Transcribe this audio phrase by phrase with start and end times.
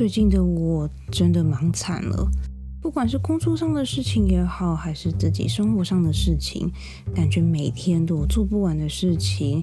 [0.00, 2.26] 最近的我真的忙惨了，
[2.80, 6.72] 不管是工作上的事情也好，还是自己生活上的事情，
[7.14, 9.62] 感觉每天都有做不完的事情，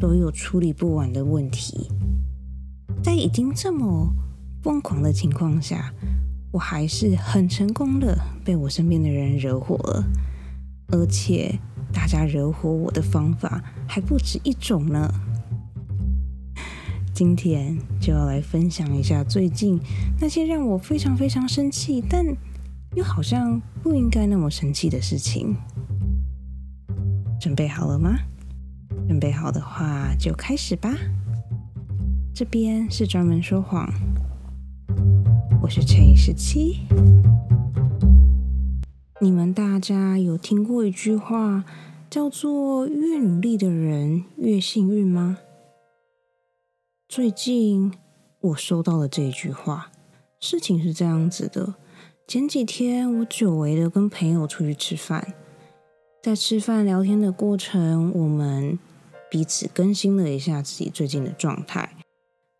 [0.00, 1.90] 都有处理不完的问题。
[3.02, 4.10] 在已经这么
[4.62, 5.92] 疯狂的情况下，
[6.50, 10.02] 我还是很成功的被我身边的人惹火了，
[10.92, 11.58] 而且
[11.92, 15.12] 大家惹火我的方法还不止一种呢。
[17.14, 19.78] 今天就要来分享一下最近
[20.20, 22.26] 那些让我非常非常生气，但
[22.96, 25.54] 又好像不应该那么生气的事情。
[27.40, 28.16] 准备好了吗？
[29.06, 30.92] 准备好的话就开始吧。
[32.34, 33.88] 这边是专门说谎，
[35.62, 36.80] 我是陈以十七。
[39.20, 41.64] 你们大家有听过一句话
[42.10, 45.38] 叫做“越努力的人越幸运”吗？
[47.14, 47.92] 最近
[48.40, 49.92] 我收到了这一句话，
[50.40, 51.76] 事情是这样子的：
[52.26, 55.32] 前几天我久违的跟朋友出去吃饭，
[56.20, 58.76] 在吃饭聊天的过程，我们
[59.30, 61.94] 彼此更新了一下自己最近的状态。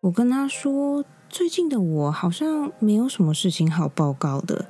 [0.02, 4.66] 我跟他说，最近的我好像没有什么事情好报告的，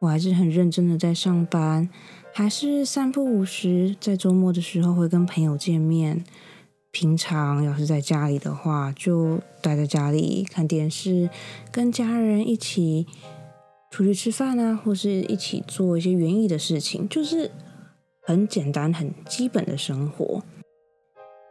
[0.00, 1.88] 我还是很认真的在上班，
[2.34, 6.22] 还是三不五时在周末的时候会跟朋友见面。
[6.94, 11.28] 平常要是在家里的话，就待在家里看电视，
[11.72, 13.08] 跟家人一起
[13.90, 17.50] 出去吃饭啊，或是一起做一些园艺的事情，就是
[18.22, 20.44] 很简单、很基本的生活。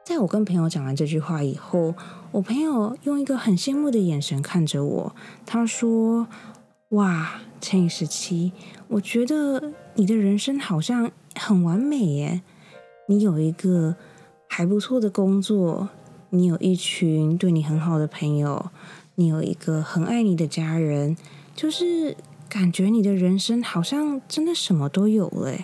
[0.05, 1.93] 在我跟朋友讲完这句话以后，
[2.31, 6.25] 我朋友用一个很羡慕的眼神看着我，他说
[6.95, 8.53] ：“哇，陈十七，
[8.87, 12.41] 我觉得你的人生好像很完美耶，
[13.09, 13.97] 你有一个。”
[14.55, 15.89] 还不错的工作，
[16.29, 18.69] 你有一群对你很好的朋友，
[19.15, 21.17] 你有一个很爱你的家人，
[21.55, 22.15] 就是
[22.47, 25.57] 感觉你的人生好像真的什么都有了。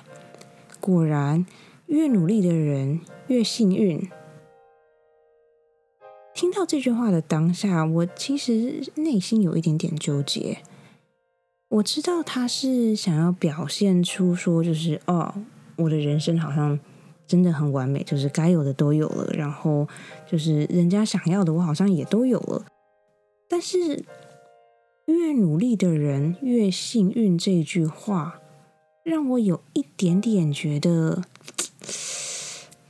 [0.80, 1.46] 果然，
[1.86, 4.10] 越努力的人越幸运。
[6.34, 10.64] 听到这句话的当下，我其实内心有一点点纠结。
[11.68, 15.36] 我知道他是想要表现出说，就是哦，
[15.76, 16.80] 我的人生好像。
[17.30, 19.88] 真的很完美，就是该有的都有了，然后
[20.28, 22.66] 就是人家想要的，我好像也都有了。
[23.48, 24.04] 但是
[25.06, 28.42] 越努力的人越幸运这句话，
[29.04, 31.24] 让我有一点点觉得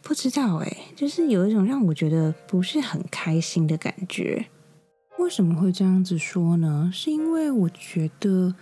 [0.01, 4.45] 不知道哎，就是有一种让我觉得不是很开心的感觉。
[5.17, 6.89] 为什么会这样子说呢？
[6.93, 8.55] 是因为我觉得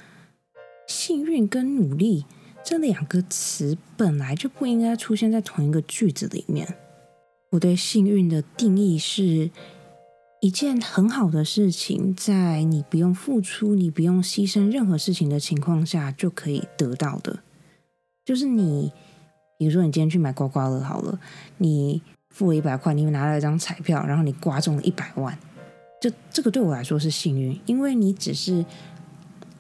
[0.88, 2.26] 幸运跟努力。
[2.70, 6.68] 这两个词本来就不应该出现在同一个句子里面。
[7.52, 9.50] 我对幸运的定义是
[10.42, 17.40] 一件很好的事情，在你不用付出、你不用牺牲任何事情的情况下就可以得到的。
[18.26, 18.92] 就是你，
[19.58, 21.18] 比如说你今天去买刮刮乐好了，
[21.60, 22.02] 你
[22.32, 25.40] 付了一百块，你又拿了一张彩票，然后你刮中了一百万，
[26.02, 28.66] 就这个对我来说是幸运，因为你只是。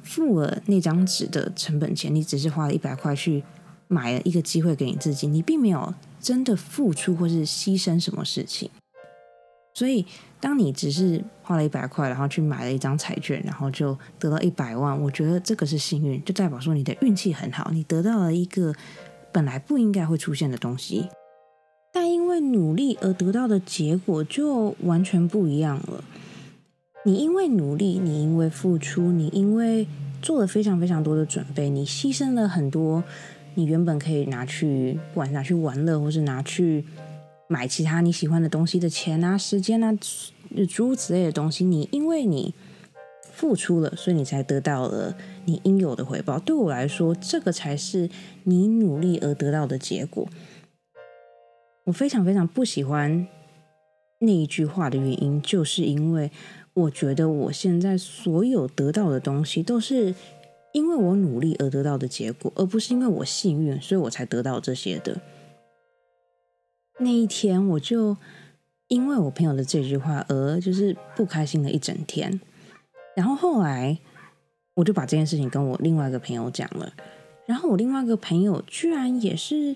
[0.07, 3.43] 付了那张纸的成本钱，你只是花了一百块去
[3.89, 8.71] 买了一个机会给你自己，你并没有真的付出或是牺牲什么事情。
[9.73, 10.05] 所以，
[10.39, 18.73] 当你只是花了一百块，然后去买了一张彩券，然后就得到一百万，我觉得这个是幸运，就代表说你的运气很好，你得到了一个
[19.31, 21.09] 本来不应该会出现的东西。
[21.93, 26.03] 但因为努力而得到的结果就完全不一样了。
[27.07, 29.87] 你因为努力，你因为付出，你因为
[30.21, 33.01] 做了非常非常多的准备，你牺牲了很多
[33.55, 36.83] 你原本可以拿去，不管拿去玩乐，或是拿去
[37.47, 39.97] 买其他你喜欢的东西的钱啊、时间啊、
[40.67, 42.53] 诸如此类的东西，你因为你
[43.21, 46.37] 付出了，所以你才得到了你应有的回报。
[46.37, 48.09] 对我来说，这个才是
[48.43, 50.27] 你努力而得到的结果。
[51.85, 53.25] 我非常非常不喜欢
[54.19, 56.29] 那一句话的原因，就是因为。
[56.77, 60.13] 我觉得我现在所有得到的东西，都是
[60.73, 65.19] 因为我努力而得到的结果，而不是因为我幸运，所以我才得到这些的。
[66.99, 68.15] 那一天，我就
[68.89, 72.39] 因为我朋友的这句话而就是不开心了一整天。
[73.15, 73.97] 然后后来，
[74.75, 76.93] 我就把这件事情跟我另外一个朋友讲了。
[77.47, 79.75] 然后我另外一个朋友居然也是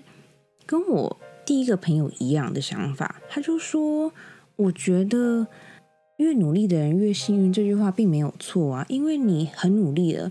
[0.64, 4.12] 跟我第一个朋友一样的想法，他就说
[4.54, 5.48] ：“我觉得。”
[6.22, 10.30] 越努力的人越幸运，这句话并没有错啊，因为你很努力了，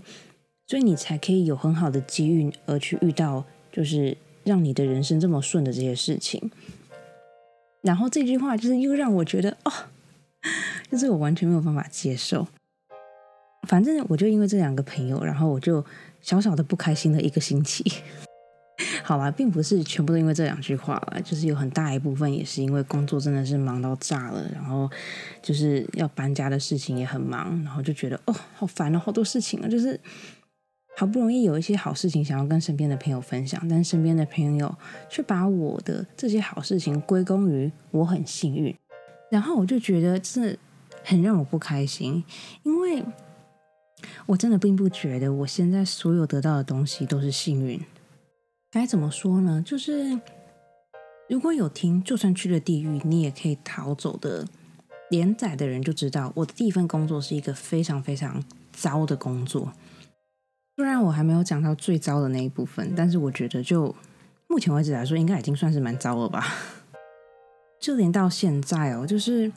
[0.66, 6.50] 所以你才可以有很好的机遇，而去遇到就是让你的人生这么顺的这些事情。
[7.82, 9.72] 然后这句话就是又让我觉得哦，
[10.90, 12.46] 就是我完全没有办法接受。
[13.68, 15.84] 反正我就因为这两个朋友，然后我就
[16.20, 17.84] 小小的不开心了一个星期。
[19.04, 24.90] 好吧，并不是全部都因为这两句话了，就是有很大一部分也是因为工作真的是忙到炸了，然后
[25.42, 30.00] 就是要搬家的事情也很忙，然后就觉得哦，好烦哦，好多事情啊，就是
[30.96, 34.74] 好不容易有一些好事情想要跟身边的朋友分享，但身边的朋友
[35.08, 38.74] 却把我的这些好事情归功于我很幸运，
[39.30, 40.56] 然后我就觉得这
[41.04, 42.24] 很让我不开心，
[42.62, 43.04] 因为
[44.26, 47.80] 我真的并不觉得我现在所有得到的东西都是幸运。
[48.74, 49.62] 该怎么说呢？
[49.64, 50.18] 就是
[51.28, 54.46] 如果有听，就算去了地狱，你也可以逃走的
[55.10, 58.42] 连载的人就知道，我的第一份工作是一个非常非常
[58.72, 59.74] 糟的工作。
[60.74, 63.94] 虽然我还没有讲到最糟的那一部分，但是我觉得就
[64.48, 66.42] 目前为止来说，应该已经算是蛮糟了吧。
[67.78, 69.52] 就连到现在哦，就是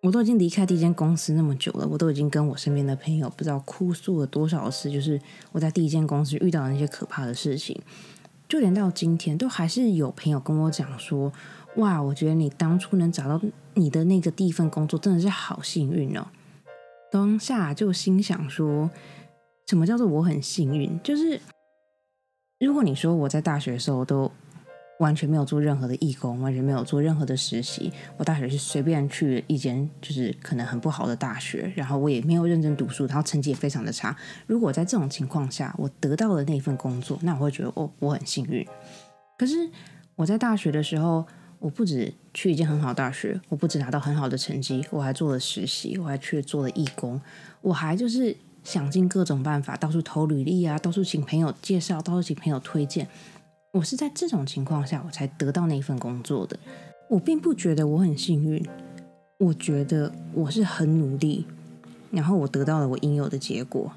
[0.00, 5.20] 我都已经离开第一间公司那么久了，我都已经跟我身边的朋友不知道哭诉了多少次，就是
[5.52, 7.78] 我在第一间公司遇到的那些可怕的事情。
[8.48, 11.30] 就连到今天，都还是有朋友跟我讲说
[11.76, 13.40] ：“哇，我觉得你当初能找到
[13.74, 16.26] 你的那个第一份工作，真的是好幸运哦。”
[17.12, 18.90] 当下就心想说
[19.68, 20.98] ：“什么叫做我很幸运？
[21.02, 21.38] 就是
[22.58, 24.32] 如果你说我在大学的时候都……”
[24.98, 27.92] 完全没有做任何的义工，完全没有做任何的实习。
[28.16, 34.16] 我大学是随便去一间就是可能很不好的大学，然后我也没有认真读书，然后成绩也非常的差。
[34.46, 38.66] 如果在这种情况下，我得到了那份工作，那我会觉得哦，我很幸运。
[39.38, 39.70] 可是
[40.16, 41.24] 我在大学的时候，
[41.60, 47.20] 我不止去一间很好大学，我不止拿到很好的成绩，我还做了实习，我还去做了义工，
[47.60, 53.06] 我还就是想尽各种办法，到处投履历啊，到处请朋友介绍，到处请朋友推荐。
[53.72, 56.58] 我是在这种情况下，我才得到那份工作的。
[57.10, 58.66] 我并不觉得我很幸运，
[59.38, 61.46] 我觉得我是很努力，
[62.10, 63.92] 然后我得到了我应有的结果。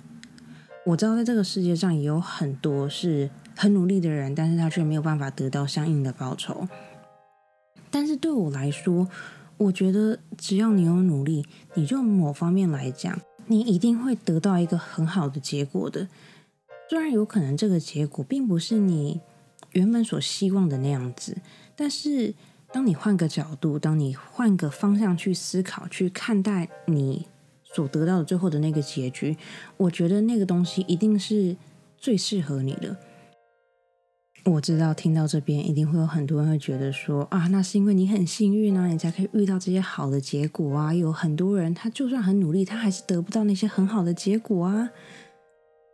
[0.85, 6.67] 我知道在这个世界上也有很多是很努力的人，但是他却没有办法得到相应的报酬。
[7.89, 9.07] 但是对我来说，
[9.57, 11.45] 我觉得只要你有努力，
[11.75, 16.09] 你就某方面来讲，你一定会得到一个很好的结果的。
[16.89, 19.21] 虽然有可能这个结果并不是你。
[19.73, 21.37] 原本所希望的那样子，
[21.75, 22.33] 但是
[22.71, 27.27] 当你换个角度，当你换个方向去思考、去看待你
[27.63, 29.37] 所得到的最后的那个结局，
[29.77, 31.55] 我觉得那个东西一定是
[31.97, 32.97] 最适合你的。
[34.45, 40.91] 我知道听到这边一定会有很多人会觉得说啊，那是因为你很幸运啊，你才可以遇到这些好的结果啊。
[40.91, 44.89] 有很多人他就算很努力，他还是得不到那些很好的结果啊。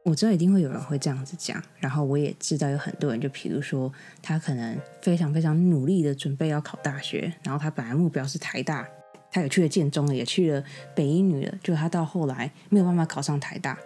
[0.08, 8.88] 我知道一定会有人会这样子讲，然后我也知道有很多人，就比如说他可能非常非常努力的准备要考大学，然后他本来目标是台大，
[9.30, 10.64] 他也去了建中了，也去了
[10.96, 13.78] 北一女了，就他到后来没有办法考上台大。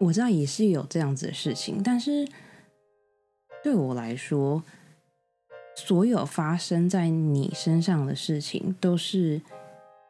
[0.00, 2.26] 我知道也是有这样子的事情，但是
[3.62, 4.64] 对我来说，
[5.76, 9.40] 所有发生在你身上的事情，都是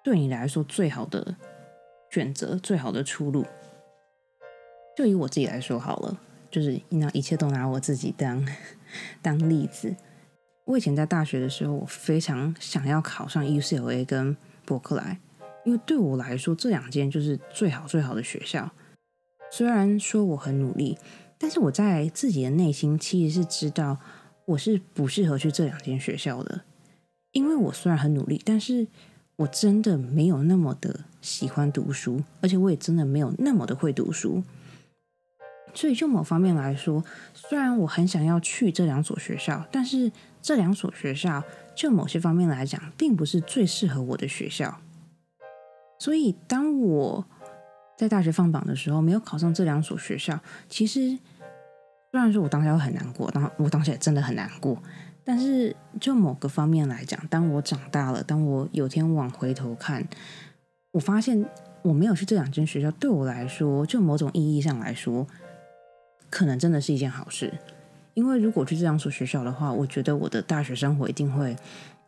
[0.03, 1.37] 对你来说最好的
[2.11, 3.45] 选择，最好的出路。
[4.97, 8.47] 就以我自己来说好了，就是拿一切都拿我自己当
[9.21, 9.95] 当例子。
[10.65, 15.19] 我以前在大学的时候，我非常想要考上 UCLA 跟伯克莱，
[15.65, 18.71] 因为对我来说这两间就是最好最好的学校。
[19.51, 20.97] 虽然说我很努力，
[21.37, 23.99] 但是我在自己的内心其实是知道
[24.45, 26.63] 我是不适合去这两间学校的。
[27.33, 28.87] 因为我虽然很努力，但是
[29.37, 34.43] 我真的没有那么的喜欢读书，而且我也真的没有那么的会读书。
[35.75, 37.03] 所以，就某方面来说，
[37.35, 41.43] 虽然我很想要去这两所学校，但是这两所学校
[41.75, 44.79] 就某些方面来讲，并不是最适合我的学校。
[45.99, 47.25] 所以，当我
[47.97, 50.39] 在大学放榜的时候没有考上这两所学校，
[50.69, 51.19] 其实
[52.11, 54.81] 虽然说我当下会很难过，当我当下也真的很难过，
[55.25, 60.07] 但是就某个方面来讲，当我长大了，当我有天往回头看，
[60.91, 61.45] 我发现
[61.83, 65.27] 我没有去这两间学校，对我来说，就某种意义上来说。
[66.33, 67.53] 可能真的是一件好事，
[68.15, 71.55] 因为如果去这两所学校的话，我觉得我的大学生活一定会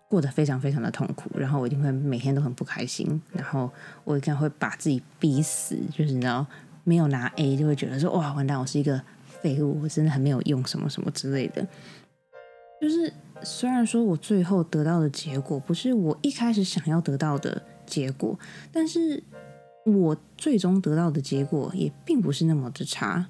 [0.08, 3.70] 过得非常非常的痛苦，然后我一定会每天都很不开心，然后
[4.02, 6.46] 我一定会把自己逼死，就是你知道
[6.84, 8.98] 没有拿 A 就会觉得说哇完蛋，我是一个
[9.42, 11.66] 废物，我真的很没有用，什么什么之类的。
[12.80, 13.12] 就是
[13.42, 18.38] 虽然说我最后得到的结果不是我一开始想要得到的结果，
[18.72, 19.22] 但是
[19.84, 23.26] 我最终得到的结果也并不是那么的差。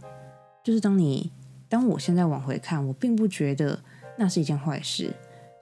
[0.64, 1.30] 就是当你，
[1.68, 3.78] 当我现在往回看，我并不觉得
[4.16, 5.12] 那是一件坏事。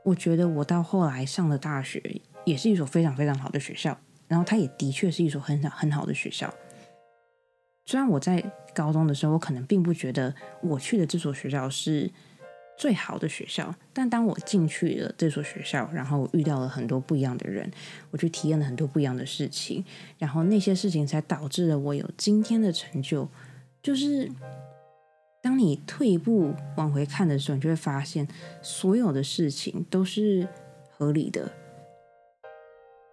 [0.04, 6.54] 我觉得我到后来上的大学也是一所非常非常好的学校，然后它也的确是一所很好很好的学校。
[7.84, 8.40] 虽然我在
[8.72, 12.08] 高中的时候，我可能并不觉得我去的这所学校是
[12.78, 17.68] 最好的学校，但当我进去了这所学校，然后我遇到了很多不一样的人，
[18.12, 19.84] 我去体验了很多不一样的事情，
[20.18, 23.28] 然后那些事情才导致了我有今天的成就。
[23.82, 24.30] 就是
[25.42, 28.26] 当你退一步往回看的时候，你就会发现
[28.62, 30.46] 所有的事情都是
[30.88, 31.50] 合理的，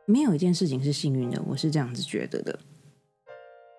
[0.06, 1.42] 没有一件事情是幸运的。
[1.48, 2.60] 我是这样子觉得的。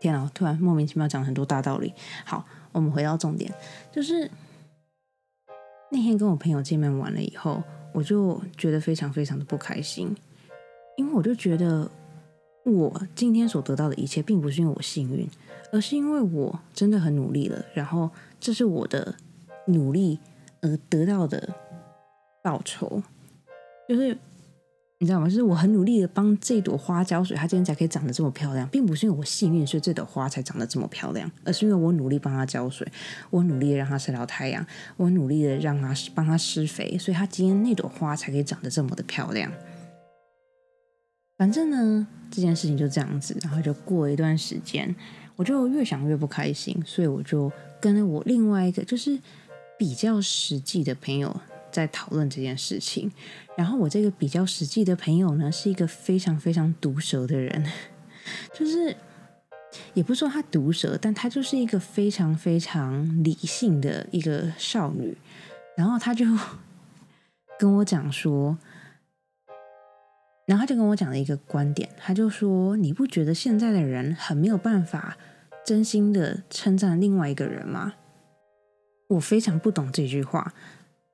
[0.01, 0.29] 天啊！
[0.35, 1.95] 突然莫名其妙讲很多大道理。
[2.25, 3.53] 好，我们回到重点，
[3.93, 4.29] 就是
[5.91, 10.17] 那天跟我朋友见面完了以后，我就觉得非常非常的不开心，
[10.97, 11.89] 因为我就觉得
[12.65, 15.29] 我今天所得到的一切，并不是因为我幸运，
[15.73, 19.15] 而是因为我真的很努力了，然后这是我的
[19.67, 20.19] 努力
[20.61, 21.55] 而得到的
[22.43, 23.03] 报酬，
[23.89, 24.17] 就是。
[25.03, 25.27] 你知道吗？
[25.27, 32.87] 就是我很努力的帮这朵花浇水，它今天才可以长得这么漂亮，并不是因为我幸运，所以这朵花才长得这么漂亮，而是因为我努力帮它浇水，
[33.31, 34.63] 我努力的让它晒到太阳，
[34.99, 39.51] 我努力的让它帮它施肥，所以它今天那朵花才可以长得这么的漂亮。
[41.41, 44.95] 反正呢，这件事情就这样子，然后就过了一段时间，
[45.37, 49.19] 我就越想越不开心，所以我就跟我另外一个就是
[49.79, 51.35] 比较实际的朋友。
[51.73, 53.11] 在讨论这件事情，
[53.57, 57.65] 然后我这个比较实际的朋友呢，是一个非常非常毒舌的人，
[58.53, 58.95] 就是
[59.95, 65.17] 也不是说他毒舌，但他就是一个非常非常理性的一个少女，
[65.77, 66.27] 然后他就
[67.57, 68.59] 跟我讲说，
[70.51, 75.17] 然后他就跟我讲了一个观点，他就说你不觉得现在的人很没有办法
[75.65, 77.95] 真心的称赞另外一个人吗？
[79.11, 80.53] 我非常不懂这句话。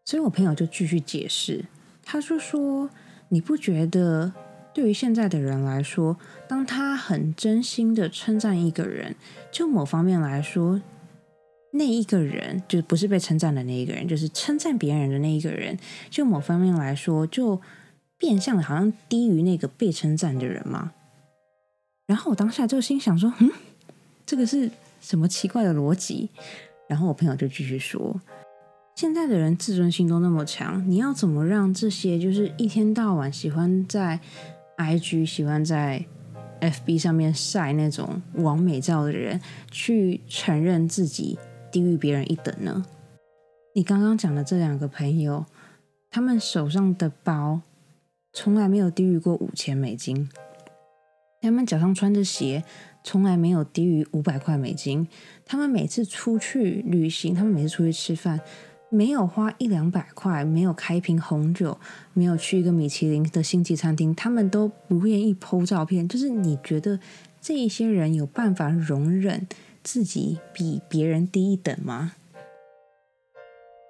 [0.06, 1.66] 所以我朋友就继续解释，
[2.02, 2.88] 他就说
[3.28, 4.32] ：“你不觉得
[4.72, 6.16] 对于现在的人来说，
[6.48, 9.16] 当他很真心的称赞一个人，
[9.52, 10.80] 就某方面来说，
[11.72, 15.78] 那一个人就不是被称赞的那一个人，就是称赞别人的那一个人，
[16.08, 17.60] 就某方面来说，就
[18.18, 20.92] 变相的好像低于那个被称赞的人吗？”
[22.06, 23.50] 然后我当下就心想说：“嗯，
[24.24, 24.70] 这个是
[25.00, 26.30] 什么奇怪的逻辑？”
[26.88, 28.20] 然后我朋友就继续说。
[28.94, 34.18] 现在的人自尊心都那么强，你要怎么让这些就是一天到晚喜欢在
[34.78, 36.06] IG、喜欢在
[36.60, 39.38] FB 上面晒那种完美照的人，
[39.70, 41.38] 去承认自己
[41.70, 42.86] 低于别人一等呢？
[43.74, 45.44] 你刚刚讲的这两个朋友，
[46.08, 47.60] 他们手上的包
[48.38, 50.28] 从来没有低于过五千美金，
[51.40, 52.62] 他们脚上穿的鞋
[53.02, 55.08] 从来没有低于五百块美金，
[55.46, 58.38] 他们每次出去旅行，他们每次出去吃饭。
[58.90, 61.80] 没有花一两百块，没有开一瓶红酒，
[62.12, 66.06] 没有去一个米其林的星级餐厅，他们都不愿意 PO 照片。
[66.06, 67.00] 就是你觉得
[67.40, 69.48] 这一些人有办法容忍
[69.82, 72.12] 自己比别人低一等吗？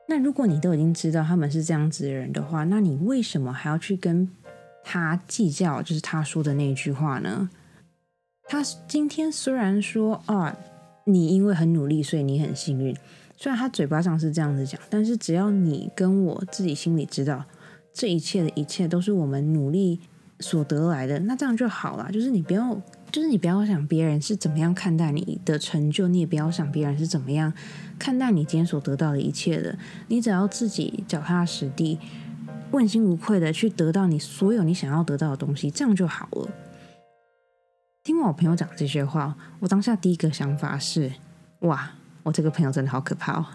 [0.08, 4.28] 那如果你都已经知道他们是这样子的人的话，那你为什么还要去跟
[4.84, 5.82] 他计较？
[5.82, 7.50] 就是他说的那句话呢？
[8.48, 10.56] 他今天虽然说啊，
[11.04, 12.96] 你因为很努力，所以你很幸运。
[13.36, 17.44] 虽然他嘴巴上是这样子讲，但是只要你跟我自己心里知道，
[17.92, 20.00] 这一切的一切都是我们努力
[20.40, 22.10] 所得来的，那这样就好了。
[22.12, 22.74] 就是你不要，
[23.10, 27.52] 就是你不要想别人是怎么样看待你的成就，你也不要想别人是怎么样
[27.98, 29.78] 看待你今天所得到的一切的。
[30.08, 31.98] 你只要自己脚踏实地、
[32.70, 36.48] 问心无愧的去得到你所有你想要得到的东西，这样就好了。
[38.04, 41.12] 听完我朋友讲这些话，我当下第一个想法是：
[41.60, 41.92] 哇！
[42.22, 43.46] 我这个朋友真的好可怕哦！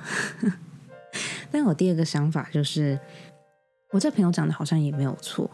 [1.51, 2.97] 但我第二个想法就是，
[3.91, 5.51] 我这朋友讲的好像也没有错，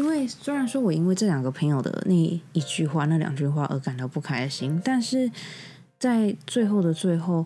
[0.00, 5.30] 因为虽然说我因为这两个朋友的那一句话、那两句话而感到不开心，但是
[5.98, 7.44] 在最后的最后，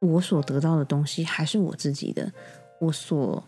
[0.00, 2.32] 我所得到的东西还是我自己的，
[2.80, 3.44] 我所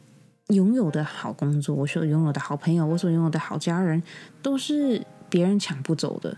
[0.48, 4.02] 拥有的好工作，我所拥有的好朋友，我所拥有的好家人，
[4.42, 6.36] 都是别人抢不走的。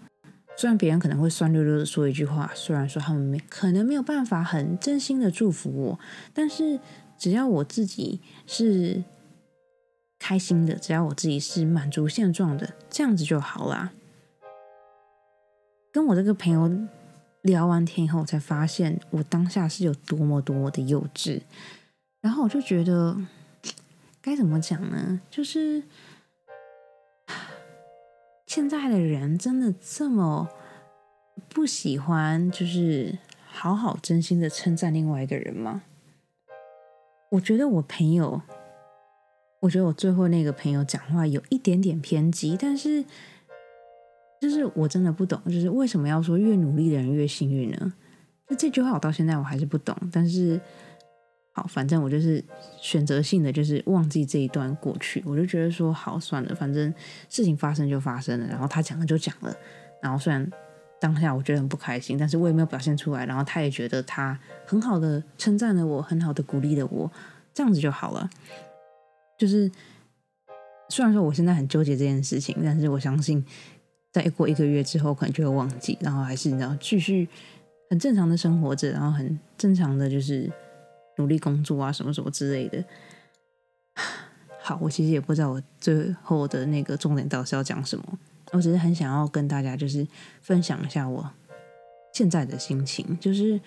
[0.56, 5.98] 虽然别人可能会酸溜溜的说一句话，虽然说他们没可能没有办法很真心的祝福我，
[6.32, 6.78] 但是
[7.18, 9.02] 只要我自己是
[10.30, 13.90] 开心的，只要我自己是满足现状的，这样子就好啦。
[15.90, 16.70] 跟我这个朋友
[17.42, 21.40] 聊完天以后，我才发现我当下是有多么多么的幼稚，
[22.20, 23.16] 然后我就觉得
[24.22, 25.20] 该怎么讲呢？
[25.28, 25.82] 就是。
[28.46, 30.48] 现在的人真的这么
[31.48, 33.18] 不喜欢，就是
[33.48, 35.82] 好好真心的称赞另外一个人吗？
[37.30, 38.42] 我觉得我朋友，
[39.60, 43.04] 我觉得我最后那个朋友讲话有一点点偏激，但是
[44.40, 47.92] 就是我真的不懂，就是为什么要说越努力的人越幸运呢？
[48.48, 49.94] 就这句话我到现在我还是不懂。
[50.10, 50.58] 但是
[51.52, 52.42] 好，反正我就是
[52.80, 56.92] 选择性的就是忘记这一段过去，我就觉得说好算了，反正
[57.28, 59.54] 事情发生就发生了，然后他讲了就讲了，
[60.02, 60.50] 然后虽然
[60.98, 67.12] 当下我觉得很不开心，但是我也没有表现出来，然后他也觉得他很好的称赞了我，很好的鼓励了我，
[67.52, 68.30] 这样子就好了。
[69.40, 69.70] 就是
[70.90, 73.44] 虽然说我现在很纠结这件事情，但是我相信。
[74.12, 77.28] 再过一个月之后，可能就会忘记，然后还是你知道继续
[77.88, 80.50] 很正常的生活着，然后很正常的就是
[81.18, 82.84] 努力工作啊，什么什么之类的。
[84.60, 88.18] 好，我其实也不知道我最后的那个重点到底是要讲什么，
[88.50, 90.04] 我只是很想要跟大家就是
[90.40, 91.30] 分享一下我
[92.12, 93.60] 现在的心情，就是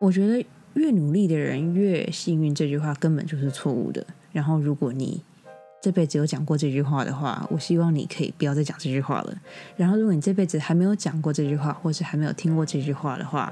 [0.00, 4.04] 我觉得越努力的人越幸运这句话根本就是错误的。
[4.36, 5.22] 然后如果你
[5.80, 9.34] 这辈子有讲过这句话的话，我希望你可以不要再讲这句话了。
[9.78, 13.50] 然后，如果你这辈子还没有讲过这句话，或是还没有听过这句话的话，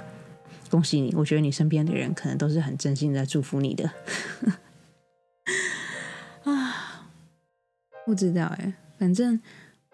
[0.70, 1.14] 恭喜你！
[1.14, 3.90] 我觉得你身边的人可能都是很真心的祝福你的。
[6.44, 7.06] 啊，
[8.04, 9.40] 不知道哎，反正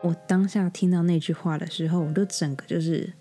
[0.03, 3.13] 我当下听到那句话的时候，我都整个就是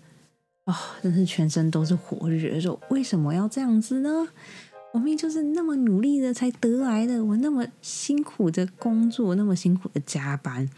[0.64, 4.26] 啊，真是全身都是火，就觉得说为什么要这样子呢？
[4.92, 10.68] 我明明就是那么努力的才得来的，我那么辛苦的工作，那么辛苦的加班，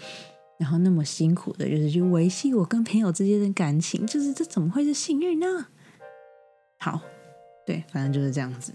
[0.58, 5.66] 然后那么辛苦的，就是去维系我跟朋友之间的感情，就是这怎么会是幸运呢？
[6.78, 7.00] 好，
[7.66, 8.72] 对，反正就是这样子。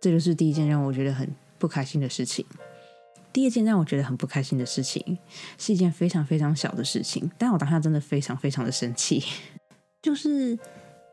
[0.00, 2.46] 这就是第一件让我觉得很不开心的事情。
[3.32, 5.18] 第二件让我觉得很不开心的事情，
[5.58, 9.22] 是一件非常非常小的事情，但我当下真的非常非常的生气，
[10.00, 10.56] 就是。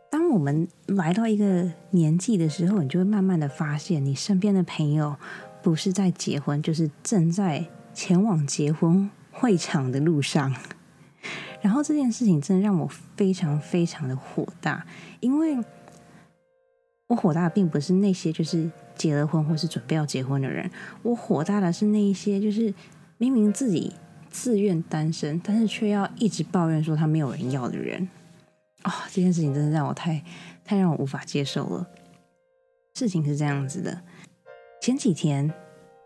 [0.10, 5.16] 当我们来到一个年纪的时候，你就会慢慢的发现，你身边的朋友
[5.62, 10.56] 不是在结婚，就是正在前往结婚会场的路上。
[11.62, 14.86] 然后这件事情真的让我非常非常的火大，
[15.20, 15.58] 因为
[17.08, 20.70] 我火大的并不是那些就是结了婚或是准备要结婚的人，
[21.04, 22.74] 我火大的是那一些就是
[23.18, 23.94] 明明自己
[24.30, 28.08] 自愿单身，但是却要一直抱怨说他没有人要的人。
[28.88, 30.24] 啊，这件事情真的让我太
[30.64, 31.86] 太让我无法接受了。
[32.94, 34.02] 事情是这样子的，
[34.82, 35.52] 前几天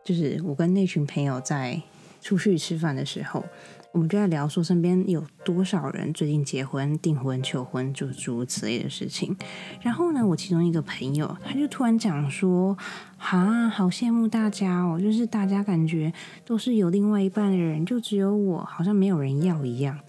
[0.04, 1.80] 就是我跟那群朋友在
[2.22, 3.46] 出去吃饭的时候，
[3.92, 9.38] 我们就在聊说身边有多少人最近结婚、订婚、求婚，就诸如此类的事情。
[9.82, 12.76] 然后呢，我其中一个朋友他就突然讲说
[13.20, 16.12] ：“啊，好羡慕大家哦，就是大家感觉
[16.44, 20.00] 都是有另外一半的人，就只有我好像没有人要一样。”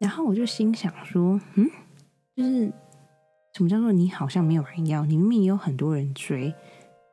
[0.00, 1.70] 然后我就心想说，嗯，
[2.34, 2.72] 就是
[3.52, 6.54] 什么叫做你好像没有人要，你明明有很多人追，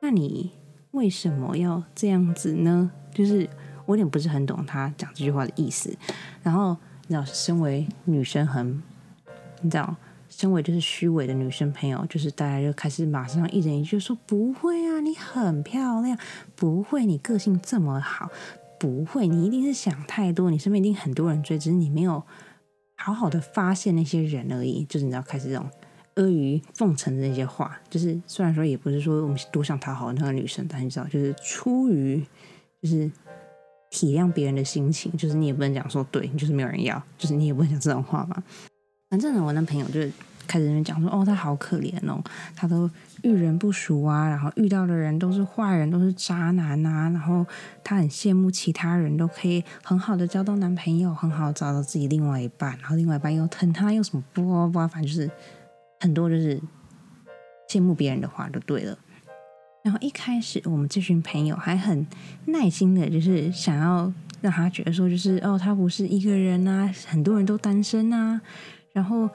[0.00, 0.52] 那你
[0.92, 2.90] 为什么要这样子呢？
[3.12, 3.46] 就是
[3.84, 5.94] 我有点不是很懂他讲这句话的意思。
[6.42, 8.82] 然后你知道，身为女生很，
[9.60, 9.94] 你知道，
[10.30, 16.18] 身为就是虚伪的女生朋友，就是大家就开始马上一人一句说不会啊，你很漂亮，
[16.56, 18.30] 不会，你个性这么好，
[18.80, 22.24] 不会，你一定是想太多，你身边一定很多人追，只是你没有。
[22.98, 25.70] 好好的发现那些人而已，就是你要开始这种
[26.14, 32.22] 阿谀奉承的那些话，就是虽然说也不是说我们多想讨好那个女生，但你知道，就是出于
[32.82, 33.10] 就是
[33.90, 38.42] 体谅别人的心情，就是你也不能讲说对你就是没有人要，就是你也不能讲这种话嘛。
[39.08, 40.12] 反正呢，我男朋友就是。
[40.48, 42.20] 开始那边讲说，哦，他好可怜哦，
[42.56, 42.90] 他都
[43.22, 47.46] 遇人不淑啊，然后遇到的人都是坏人，都是渣男啊，然后
[47.84, 55.30] 他很羡慕其他人都可以很好的交到男朋友，很好找到自己另外一半，然后另外一半又疼他，又什么不不不，反正就是
[56.00, 56.58] 很多就是
[57.68, 58.98] 羡慕别人的话就对了。
[59.84, 62.06] 然后一开始我们这群朋友还很
[62.46, 68.40] 耐心的，就是想要让他觉得说，就是哦，他不是一个人啊，很多人都单身啊，
[68.94, 69.28] 然后。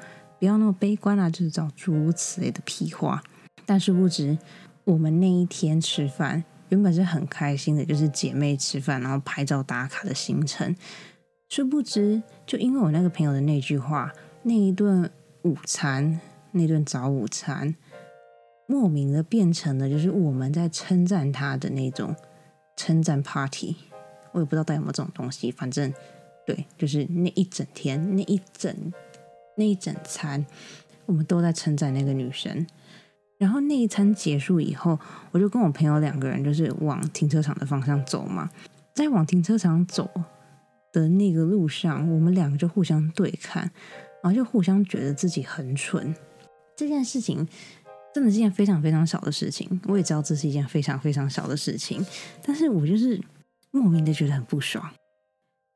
[0.44, 1.30] 不要那么悲观啊！
[1.30, 3.24] 就是找诸如此类的屁话。
[3.66, 4.38] 但是不知
[4.84, 10.76] 我们那一天吃饭原本是很开心的，就是姐妹吃饭，然后拍照打卡的行程。
[11.48, 15.10] 殊不知，就因为我那个朋友的那句话，那一顿
[15.44, 16.20] 午餐，
[16.52, 17.74] 那顿早午餐，
[18.68, 22.14] 莫名的变成了就是我们在称赞他的那种
[22.76, 23.78] 称赞 party。
[24.34, 25.94] 我也不知道带有没有这种东西，反正
[26.46, 28.92] 对，就是那一整天，那一整。
[29.56, 30.46] 那一整餐，
[31.06, 32.66] 我们都在称赞那个女生。
[33.38, 34.98] 然后那一餐结束以后，
[35.32, 38.50] 我就跟我朋友两个人就是往停车场的方向走嘛。
[38.94, 40.10] 在往停车场走
[40.94, 43.63] 的那个路上，我们两个就互相对看，
[44.22, 46.16] 然后就互相觉得自己很蠢。
[46.78, 47.46] 这件事情
[48.13, 52.06] 真的是一件非常非常小的事情，我也知道这是一件非常非常小的事情，
[52.44, 53.22] 但是我就是
[53.72, 54.89] 莫名的觉得很不爽。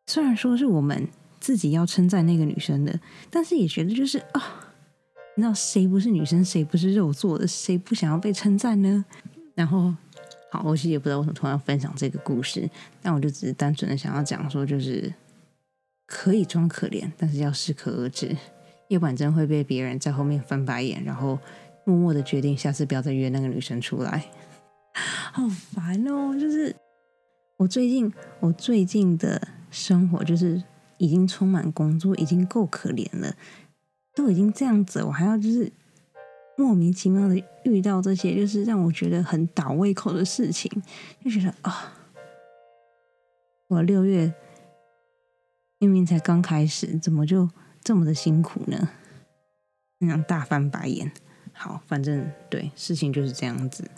[0.05, 1.07] 虽然说是我们。
[1.39, 4.73] 自己要称赞那个女生的，但是也觉得就是啊，
[5.35, 9.05] 你知道谁不是女生，谁不是肉做的，谁不想要被称赞呢？
[9.55, 9.93] 然后，
[10.51, 12.69] 好，我其实也不知道为什么突然分享这个故事，
[13.01, 15.13] 但我就只是单纯的想要讲说，就是
[16.05, 18.35] 可以装可怜，但是要适可而止，
[18.89, 21.39] 要不然真会被别人在后面翻白眼，然后
[21.85, 24.25] 默默的决定下次不要再约那个女生出来。
[25.31, 26.35] 好烦哦！
[26.39, 26.75] 就是
[27.57, 30.61] 我最近，我最近的生活就是
[30.97, 33.35] 已经充满工作，已经够可怜了，
[34.15, 35.71] 都已经这样子，我还要就是
[36.57, 40.71] 莫名其妙的遇到这些，就是让我觉得很倒胃口的事情，
[41.23, 41.93] 就觉得啊，
[43.67, 44.33] 我六月
[45.79, 47.49] 明明才刚开始，怎么就
[47.83, 48.89] 这么的辛苦呢？
[49.99, 51.11] 那样大翻白眼。
[51.59, 53.89] 好，反正对事情就是这样子。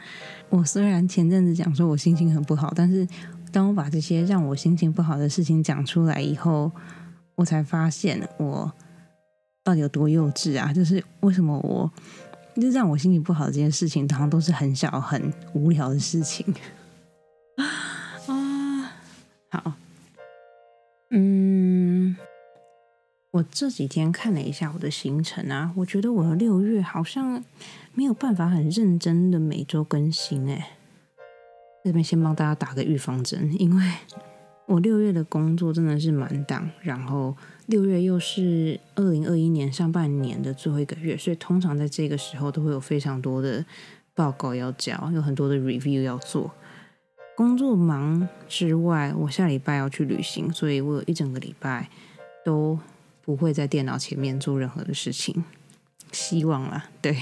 [0.48, 3.06] 我虽然前阵子讲说我心情很不好，但是
[3.52, 6.72] 当我把这些让我心情不好的事情讲出来以后，
[7.36, 8.72] 我才发现我
[9.64, 10.72] 到底有多幼稚啊！
[10.74, 11.92] 就是为什么我
[12.62, 16.46] 就让我心情不好的这件事情，好像都是很小很无聊的事情
[17.58, 18.94] 啊。
[19.50, 19.74] 好，
[21.12, 22.16] 嗯。
[23.32, 27.44] 我这几天看了一下我的行程啊，我觉得我的六月好像
[27.94, 30.79] 没有办法很认真的每周更新哎。
[31.84, 33.84] 这边先帮大家打个预防针，因为
[34.66, 37.36] 我六月的工作真的是满档，然后
[37.68, 43.66] 六月又是二零二一年上半年的最后一个月，所以通常在这个时候都会有非常多的
[44.14, 46.52] 报告要交，有很多的 review 要做。
[47.36, 51.90] 工作忙之外，我下礼拜要去旅行，所以我有一整个礼拜
[52.44, 52.80] 都。
[53.22, 55.44] 不会在电脑前面做任何的事情，
[56.12, 57.16] 希望啦，对。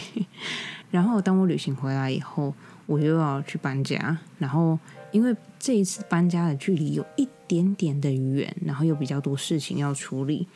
[0.90, 2.54] 然后当我旅行回来以后，
[2.88, 4.18] 我又要去搬家。
[4.40, 4.80] 然后
[5.12, 10.48] 因为这一次搬家的距离有一点点的远，然后又比较多事情要处理，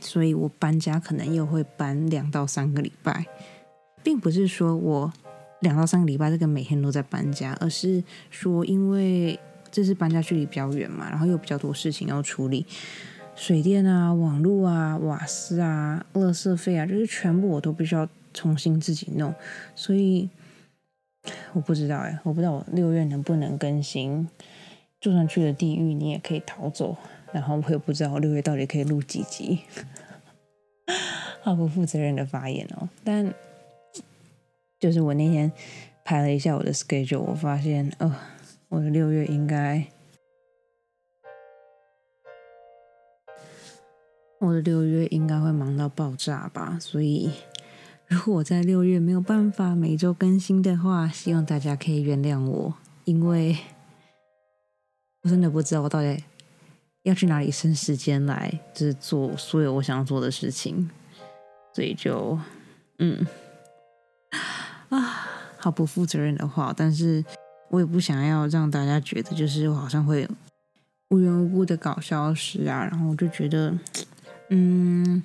[0.00, 3.26] 所以我搬家可能又会搬两到三个礼拜，
[4.04, 5.12] 并不是说我
[5.60, 9.38] 两到三个礼拜这个每天都在搬家，而是说因为
[9.70, 12.64] 这次搬家距离比较远嘛，然后又比较多事情要处理。
[13.34, 19.34] 水电啊、网络啊、瓦斯啊、垃圾费啊，就是全部我都必须要重新自己弄，
[19.74, 20.26] 所以
[21.52, 24.28] 我不知道哎，我不知道我六月能不能更新。
[25.00, 26.96] 就算去了地狱，你也可以逃走。
[27.32, 29.60] 然后我也不知道我六月到底可以录几集，
[31.42, 32.88] 好不负责任的发言哦。
[33.04, 33.32] 但
[34.80, 35.52] 就是我那天
[36.04, 38.16] 排了一下我的 schedule，我发现，呃，
[38.68, 39.84] 我的六月应该。
[44.38, 47.30] 我的六月应该会忙到爆炸吧，所以
[48.08, 52.72] 如果我在六月没有办法每周更新的话，希望大家可以原谅我，
[53.04, 53.56] 因为
[55.22, 56.22] 我真的不知道我到底
[57.02, 60.88] 要去哪里生时间来，就是做所有我想要做的事情，
[61.74, 62.38] 所以就
[63.00, 63.26] 嗯
[64.90, 65.26] 啊，
[65.58, 67.24] 好不负责任的话，但是
[67.70, 70.28] 我也不想要让大家觉得就是我好像会
[71.08, 73.76] 无缘无故的搞消失啊，然后我就觉得。
[74.50, 75.24] 嗯，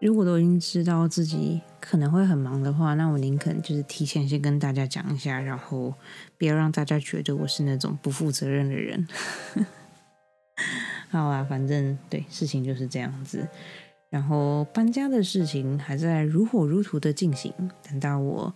[0.00, 5.94] 如果都已经知道自己可能会很忙的话，那我宁肯就是提前先跟大家讲一下，然后
[6.36, 9.06] 不要让大家觉得我是那种不负责任的人。
[11.10, 13.48] 好啊，反正对事情就是这样子。
[14.10, 18.54] 然后搬家的事情还在如火如荼的进行，等到我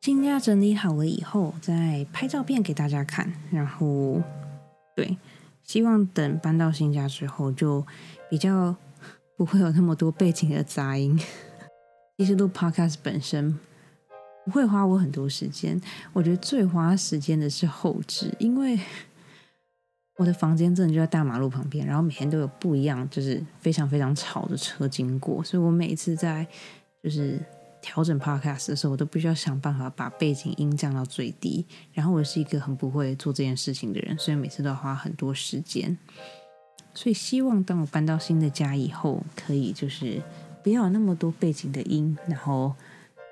[0.00, 3.32] 新家整理好了以后，再拍照片给大家看。
[3.50, 4.22] 然后
[4.96, 5.16] 对，
[5.62, 7.86] 希望等搬到新家之后就
[8.30, 8.76] 比较。
[9.36, 11.16] 不会有那么多背景的杂音。
[12.18, 13.56] 其实录 podcast 本身
[14.44, 15.80] 不会花我很多时间，
[16.12, 18.76] 我觉得最花时间的是后置，因为
[20.16, 26.44] 我的房间真的就在大马路旁边，然后每天都有不一样，就是非常非常吵的车经过，所以我每次在
[27.04, 27.38] 就是
[27.80, 31.64] 调整 podcast 的时候，我都必须要想办法把背景音降到最低。
[31.92, 35.96] 然后我是一个很不会做这件事情的人，所以每次都要花很多时间。
[36.92, 40.20] 所以希望当我搬到新的家以后，可以就是
[40.68, 42.74] 不要那么多背景的音，然后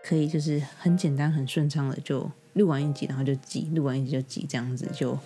[0.03, 5.19] 可以就是很简单、很顺畅的就录完一集，然后就挤，录完一集就挤，这样子就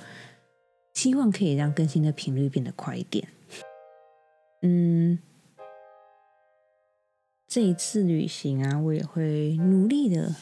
[0.93, 3.29] 希望可以让更新的频率变得快一点。
[4.63, 5.21] 嗯，
[7.47, 10.35] 这一次旅行啊，我也会努力的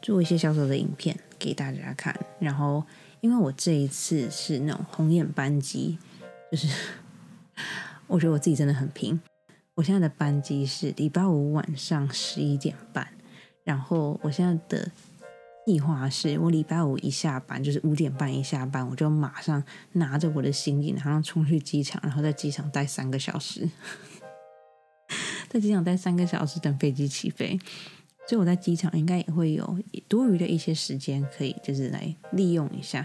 [0.00, 2.18] 做一些小小的影片给大家看。
[2.38, 2.82] 然后，
[3.20, 5.98] 因为我这一次是那种红眼班机。
[6.50, 6.66] 就是，
[8.08, 9.20] 我觉得我自己真的很拼。
[9.74, 13.08] 我现在的班机是礼拜五晚上十一点半，
[13.64, 14.90] 然后我现在的
[15.66, 23.66] 计划是，我礼拜五一下班，就是五点半一下班，我就马上拿着我的行李，然后冲去机场，然后在机场待三个小时，
[25.48, 27.58] 在机场待三个小时等飞机起飞。
[28.28, 33.04] 所以我在机场应该也会有多余的一些时间，可以就是来利用一下。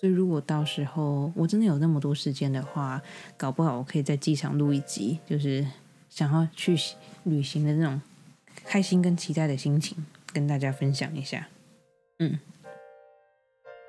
[0.00, 3.00] 所以如果到时候我真的有那么多时间的话，
[3.36, 5.64] 搞不好我可以在机场录一集，就是
[6.16, 6.74] 想要去
[7.24, 8.00] 旅行的那种
[8.64, 11.46] 开心跟期待的心情，跟大家分享一下。
[12.20, 12.38] 嗯，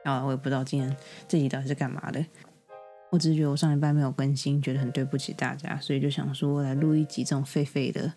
[0.04, 0.94] 啊，我也不知道今天
[1.26, 2.26] 这集到底是干嘛的。
[3.12, 8.13] 我只是觉得我上一班没有更新，觉得很对不起大家，所以就想说来录一集这种废废的。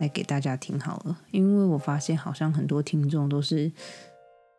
[0.00, 3.70] 来给大家听好了，因为我发现好像很多听众都是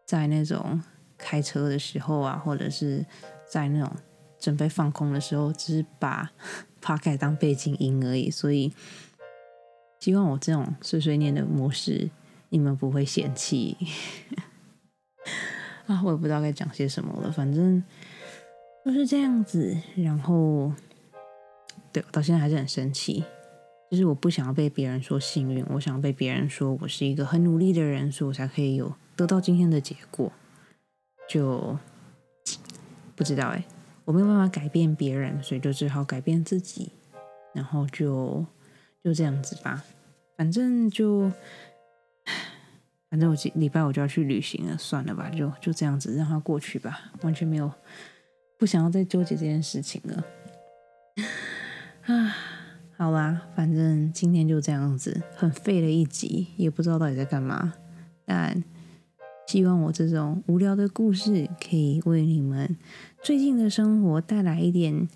[0.06, 0.82] 在那种
[1.18, 3.06] 开车的时候啊，或者是
[3.50, 3.92] 在那种
[4.42, 6.32] 准备放空的时候，只是把
[6.82, 8.30] p o c a s t 当背景音而已。
[8.30, 8.74] 所以
[10.00, 12.10] 希望我这种碎碎念的模式，
[12.50, 13.78] 你们不会嫌弃
[15.88, 16.02] 啊！
[16.04, 17.82] 我也不知道该讲些什么了，反正
[18.84, 19.78] 就是这样子。
[19.96, 20.74] 然后，
[21.94, 23.24] 对我到现在还是很生气。
[23.92, 30.32] 就是我不想要被别人说幸运，我想要被别人说我是一个很努力的人，所以我才可以有得到今天的结果。
[31.30, 31.78] 就
[33.16, 33.66] 不知道哎，
[34.12, 36.92] 我没有办法改变别人，所以就只好改变自己。
[37.54, 38.46] 然后就
[39.02, 39.82] 就这样子吧，
[40.36, 41.32] 反正就
[43.10, 47.72] 反正我今礼拜我就要去旅行了，算了吧，就就这样子让它过去吧，完全没有
[48.60, 50.26] 不想要再纠结这件事情了。
[52.14, 52.36] 啊。
[52.98, 57.74] 好啦，反正今天就这样子，很废的一集，也不知道到底在干嘛。
[58.26, 58.62] 但
[59.52, 62.78] 希望我这种无聊的故事，可以为你们
[63.22, 65.10] 最近的生活带来一点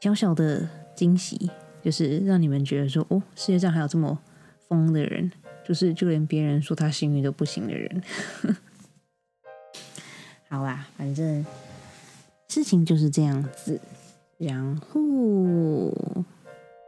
[0.00, 1.50] 小小的惊喜，
[1.82, 4.18] 就是让你们觉得说，哦，世界上还有这么
[4.66, 5.30] 疯的人，
[5.62, 8.02] 就是就连别人说他幸运都不行的人。
[10.48, 11.44] 好啦，反正
[12.48, 13.78] 事情就是这样子，
[14.38, 16.24] 然后。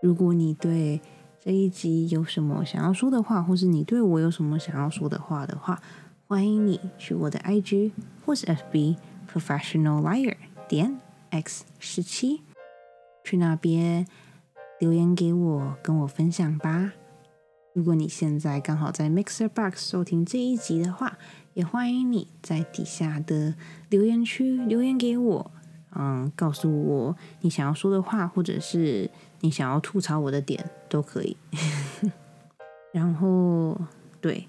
[0.01, 1.03] 如果你对
[1.45, 5.83] 这一集有什么想要说的话，或是你对我有什么想要说的话的话，
[6.31, 7.93] 欢迎你去我的 IG
[8.27, 8.99] 或是 FB
[9.33, 10.37] Professional Liar
[10.69, 12.43] 点 X 十七，
[13.25, 14.07] 去那边
[14.79, 16.93] 留言给我，跟我分享吧。
[17.73, 21.17] 如果你现在刚好在 Mixer Box 收听这一集的话，
[21.55, 23.55] 也欢迎你在底下的
[23.89, 25.51] 留言区留言给我。
[25.95, 29.11] 嗯，告诉我你想要说的话，或者是
[29.41, 31.35] 你想要吐槽我的点都可以。
[32.93, 33.81] 然后，
[34.21, 34.47] 对，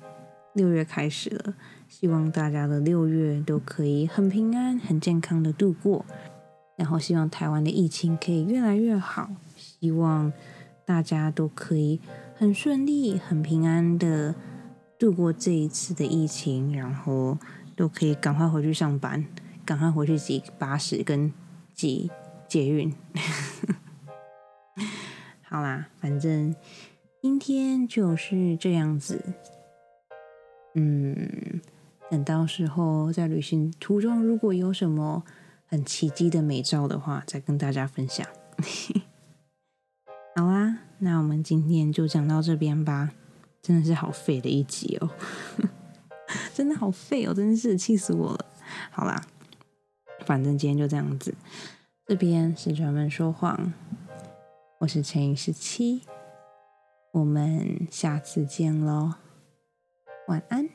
[0.54, 1.54] 六月开始了，
[1.88, 6.06] 希望大家的六月都可以很平安、很健康的度过。
[6.76, 10.32] 然后，希望台湾的疫情可以越来越好，希望
[10.86, 12.00] 大家都可以
[12.36, 14.34] 很顺利、很平安的
[14.98, 17.38] 度过这一次的疫情，然后
[17.76, 19.26] 都可以赶快回去上班。
[19.66, 21.32] 赶快回去挤巴士跟
[21.76, 22.10] 挤
[22.48, 22.92] 捷运。
[25.44, 26.56] 好啦，反正
[27.22, 29.22] 今天就是这样子。
[30.76, 31.62] 嗯，
[32.10, 35.24] 等到时候在旅行途中如果有什么
[35.66, 38.26] 很奇迹的美照的话，再跟大家分享。
[40.36, 43.12] 好啦，那我们今天就讲到这边吧。
[43.62, 45.10] 真的是好废的一集哦，
[46.54, 48.46] 真的好废哦，真的是气死我了。
[48.92, 49.22] 好啦。
[50.26, 51.34] 反正今天就这样子，
[52.06, 53.74] 这边是专门说谎，
[54.80, 56.04] 我是陈颖十七，
[57.14, 59.14] 我们下次见喽，
[60.30, 60.70] 晚安。